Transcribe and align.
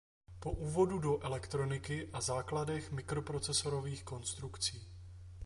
po 0.39 0.51
úvodu 0.51 0.99
do 0.99 1.23
elektroniky 1.23 2.09
a 2.13 2.21
základech 2.21 2.91
mikroprocesorových 2.91 4.03
konstrukcí 4.03 4.87